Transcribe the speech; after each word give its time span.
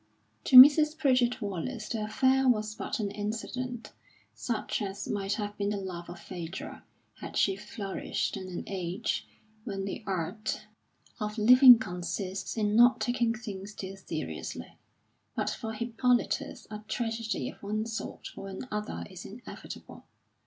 To 0.45 0.57
Mrs. 0.57 0.97
Pritchard 0.97 1.39
Wallace 1.41 1.87
the 1.89 2.05
affair 2.05 2.47
was 2.49 2.73
but 2.73 2.99
an 2.99 3.11
incident, 3.11 3.91
such 4.33 4.81
as 4.81 5.07
might 5.07 5.33
have 5.33 5.55
been 5.59 5.69
the 5.69 5.77
love 5.77 6.09
of 6.09 6.17
Phædra 6.17 6.81
had 7.17 7.37
she 7.37 7.55
flourished 7.55 8.35
in 8.35 8.47
an 8.47 8.63
age 8.65 9.27
when 9.63 9.85
the 9.85 10.03
art 10.07 10.65
of 11.19 11.37
living 11.37 11.77
consists 11.77 12.57
in 12.57 12.75
not 12.75 12.99
taking 12.99 13.35
things 13.35 13.75
too 13.75 13.95
seriously; 13.95 14.79
but 15.35 15.51
for 15.51 15.71
Hippolitus 15.71 16.65
a 16.71 16.79
tragedy 16.87 17.47
of 17.51 17.61
one 17.61 17.85
sort 17.85 18.29
or 18.35 18.47
another 18.47 19.05
is 19.07 19.23
inevitable. 19.23 20.05